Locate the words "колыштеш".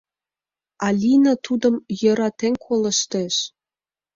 2.65-3.35